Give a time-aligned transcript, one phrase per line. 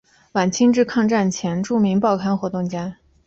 [0.31, 2.97] 晚清至抗战前著名报刊活动家。